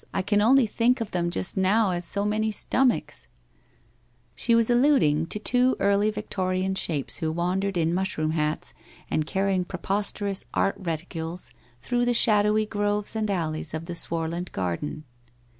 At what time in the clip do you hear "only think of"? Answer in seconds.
0.41-1.11